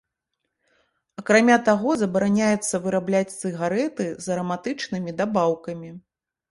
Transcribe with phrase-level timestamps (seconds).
[1.23, 5.89] Акрамя таго, забараняецца вырабляць цыгарэты з араматычнымі дабаўкамі.